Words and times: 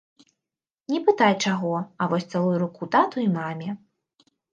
Не 0.93 1.01
пытай 1.09 1.33
чаго, 1.47 1.73
а 2.01 2.07
вось 2.13 2.25
цалуй 2.31 2.57
руку 2.63 2.89
тату 2.95 3.17
і 3.25 3.27
маме! 3.37 3.69